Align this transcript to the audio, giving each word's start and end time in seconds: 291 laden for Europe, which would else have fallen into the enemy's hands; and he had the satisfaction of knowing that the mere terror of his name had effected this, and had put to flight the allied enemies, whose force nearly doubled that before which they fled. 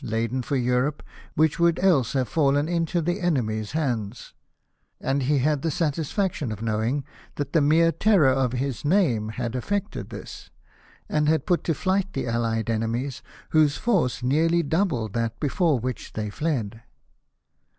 291 0.01 0.19
laden 0.23 0.41
for 0.41 0.55
Europe, 0.55 1.03
which 1.35 1.59
would 1.59 1.77
else 1.77 2.13
have 2.13 2.27
fallen 2.27 2.67
into 2.67 3.03
the 3.03 3.21
enemy's 3.21 3.73
hands; 3.73 4.33
and 4.99 5.21
he 5.21 5.37
had 5.37 5.61
the 5.61 5.69
satisfaction 5.69 6.51
of 6.51 6.59
knowing 6.63 7.03
that 7.35 7.53
the 7.53 7.61
mere 7.61 7.91
terror 7.91 8.31
of 8.31 8.53
his 8.53 8.83
name 8.83 9.29
had 9.29 9.53
effected 9.55 10.09
this, 10.09 10.49
and 11.07 11.29
had 11.29 11.45
put 11.45 11.63
to 11.63 11.75
flight 11.75 12.13
the 12.13 12.25
allied 12.27 12.67
enemies, 12.67 13.21
whose 13.51 13.77
force 13.77 14.23
nearly 14.23 14.63
doubled 14.63 15.13
that 15.13 15.39
before 15.39 15.77
which 15.77 16.13
they 16.13 16.31
fled. 16.31 16.81